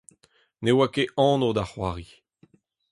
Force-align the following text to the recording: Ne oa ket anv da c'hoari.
Ne 0.63 0.71
oa 0.75 0.87
ket 0.93 1.11
anv 1.25 1.51
da 1.55 1.63
c'hoari. 1.69 2.07